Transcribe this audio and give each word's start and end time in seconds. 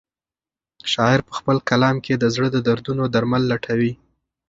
شاعر 0.91 1.19
په 1.27 1.33
خپل 1.37 1.57
کلام 1.69 1.95
کې 2.05 2.13
د 2.17 2.25
زړه 2.35 2.47
د 2.51 2.57
دردونو 2.67 3.03
درمل 3.15 3.43
لټوي. 3.51 3.91